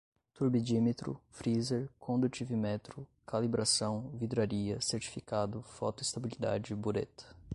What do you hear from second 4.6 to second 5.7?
certificado,